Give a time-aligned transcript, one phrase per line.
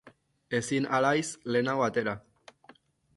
[0.59, 1.27] Ezin al haiz
[1.57, 2.17] lehenago atera?